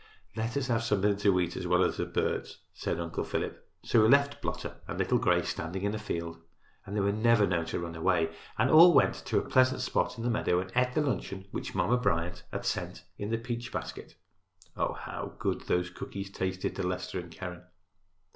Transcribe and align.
"Let 0.35 0.57
us 0.57 0.65
have 0.65 0.81
something 0.81 1.15
to 1.17 1.39
eat 1.39 1.55
as 1.55 1.67
well 1.67 1.83
as 1.83 1.97
the 1.97 2.07
birds," 2.07 2.57
said 2.73 2.99
Uncle 2.99 3.23
Philip. 3.23 3.63
So 3.83 4.01
he 4.01 4.09
left 4.09 4.41
Blotter 4.41 4.77
and 4.87 4.97
Little 4.97 5.19
Gray 5.19 5.43
standing 5.43 5.83
in 5.83 5.91
the 5.91 5.99
field—they 5.99 6.99
were 6.99 7.11
never 7.11 7.45
known 7.45 7.65
to 7.67 7.79
run 7.79 7.93
away—and 7.93 8.71
all 8.71 8.95
went 8.95 9.13
to 9.25 9.37
a 9.37 9.43
pleasant 9.47 9.79
spot 9.81 10.17
in 10.17 10.23
the 10.23 10.29
meadow 10.31 10.59
and 10.59 10.71
ate 10.75 10.95
the 10.95 11.01
luncheon 11.01 11.45
which 11.51 11.75
Mama 11.75 11.97
Bryant 11.97 12.41
had 12.51 12.65
sent 12.65 13.03
in 13.19 13.29
the 13.29 13.37
peach 13.37 13.71
basket. 13.71 14.15
Oh, 14.75 14.93
how 14.93 15.35
good 15.37 15.67
those 15.67 15.91
cookies 15.91 16.31
tasted 16.31 16.75
to 16.77 16.81
Leicester 16.81 17.19
and 17.19 17.29
Keren! 17.31 17.61